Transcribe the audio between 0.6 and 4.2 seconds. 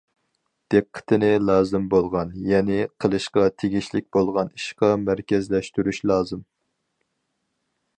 دىققىتىنى لازىم بولغان، يەنى قىلىشقا تېگىشلىك